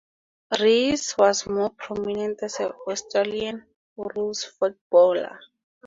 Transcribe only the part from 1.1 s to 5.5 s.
was more prominent as an Australian rules footballer.